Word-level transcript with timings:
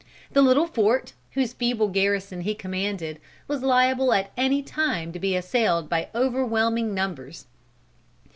The 0.31 0.41
little 0.41 0.65
fort, 0.65 1.13
whose 1.33 1.53
feeble 1.53 1.87
garrison 1.89 2.41
he 2.41 2.55
commanded, 2.55 3.19
was 3.47 3.61
liable 3.61 4.13
at 4.13 4.31
any 4.35 4.63
time 4.63 5.11
to 5.13 5.19
be 5.19 5.35
assailed 5.35 5.89
by 5.89 6.09
overwhelming 6.15 6.95
numbers. 6.95 7.45